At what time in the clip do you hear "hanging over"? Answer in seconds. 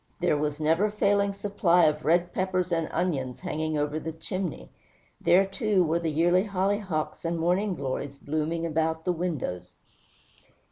3.41-3.99